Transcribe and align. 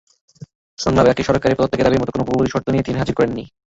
সংলাপের 0.79 1.13
আগে 1.13 1.27
সরকারের 1.29 1.57
পদত্যাগের 1.57 1.85
দাবির 1.85 2.01
মতো 2.01 2.11
কোনো 2.11 2.27
পূর্বশর্ত 2.27 2.55
তিনি 2.79 2.97
হাজির 2.99 3.15
করেননি। 3.17 3.43